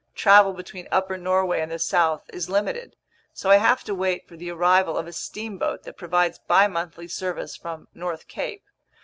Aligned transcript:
Travel 0.15 0.53
between 0.53 0.87
upper 0.91 1.15
Norway 1.15 1.61
and 1.61 1.71
the 1.71 1.77
south 1.77 2.23
is 2.33 2.49
limited. 2.49 2.95
So 3.33 3.51
I 3.51 3.57
have 3.57 3.83
to 3.83 3.93
wait 3.93 4.27
for 4.27 4.35
the 4.35 4.49
arrival 4.49 4.97
of 4.97 5.05
a 5.05 5.13
steamboat 5.13 5.83
that 5.83 5.93
provides 5.95 6.39
bimonthly 6.49 7.07
service 7.07 7.55
from 7.55 7.87
North 7.93 8.27
Cape. 8.27 8.63